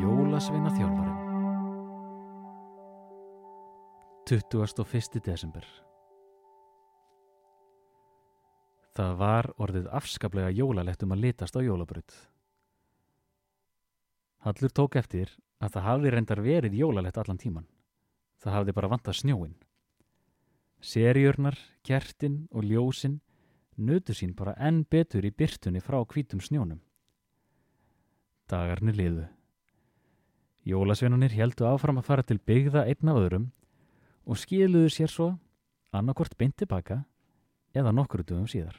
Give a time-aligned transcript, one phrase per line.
[0.00, 1.20] Jólasveina þjálfarinn
[4.26, 5.20] 21.
[5.22, 5.66] desember
[8.94, 12.14] Það var orðið afskaplega jólalegt um að litast á jólabrut.
[14.46, 17.68] Hallur tók eftir að það hafði reyndar verið jólalegt allan tíman.
[18.42, 19.54] Það hafði bara vantað snjóin.
[20.78, 23.20] Serjörnar, kertin og ljósin
[23.76, 26.82] nötu sín bara enn betur í byrtunni frá hvítum snjónum.
[28.50, 29.26] Dagarnir liðu.
[30.64, 33.50] Jólasveinunir heldu áfram að fara til byggða einn af öðrum
[34.24, 35.26] og skiluðu sér svo
[35.92, 37.02] annarkort beint tilbaka
[37.76, 38.78] eða nokkru dögum síðar.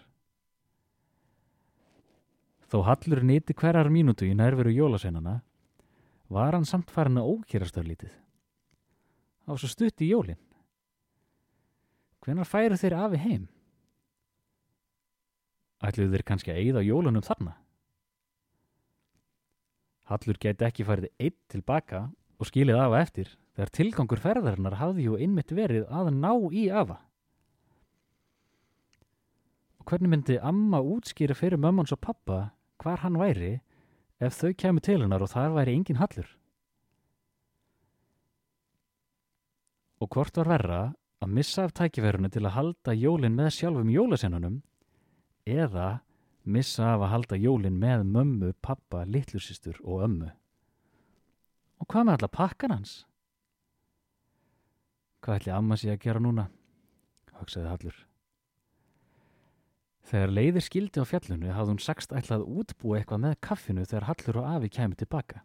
[2.65, 5.39] Þó Hallur nýtti hverjar mínútu í nærveru jólasveinana
[6.33, 8.13] var hann samt farin að ókýrast af lítið.
[9.45, 10.41] Það var svo stutt í jólinn.
[12.25, 13.43] Hvenar færu þeir afi heim?
[15.85, 17.53] Ætluðu þeir kannski að eigða jólunum þarna?
[20.05, 22.05] Hallur gæti ekki farið einn tilbaka
[22.37, 26.99] og skilið afa eftir þegar tilgangur ferðarinnar hafði ju einmitt verið að ná í afa.
[29.79, 32.39] Og hvernig myndi amma útskýra fyrir mömmans og pappa
[32.83, 33.55] hvar hann væri
[34.21, 36.27] ef þau kemur til hennar og þar væri engin Hallur?
[40.03, 40.81] Og hvort var verra
[41.23, 44.59] að missa af tækifærunu til að halda jólin með sjálfum jólasennunum
[45.49, 46.01] eða
[46.45, 50.31] missa af að halda jólin með mömmu, pappa, litlusistur og ömmu.
[51.81, 52.95] Og hvað með alla pakkan hans?
[55.25, 56.49] Hvað ætli amma sé að gera núna?
[57.39, 57.97] Hugsaði Hallur.
[60.05, 64.41] Þegar leiðir skildi á fjallunu hafði hún sagst ætlað útbúa eitthvað með kaffinu þegar Hallur
[64.43, 65.41] og Afi kemur tilbaka.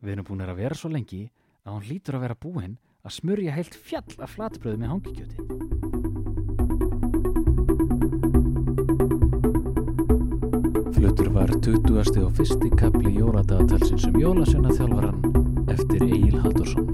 [0.00, 1.26] Við erum búin að vera svo lengi
[1.64, 5.83] að hún lítur að vera búinn að smurja heilt fjall af flatbröðu með hangikjöti.
[11.14, 12.24] Fluttur var 20.
[12.24, 15.20] og fyrsti kapli jóladagatalsins um jólasjöna þjálfaran
[15.70, 16.88] eftir Egil Haldursson.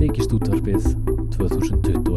[0.00, 0.88] Þykist útvarpið
[1.36, 2.13] 2021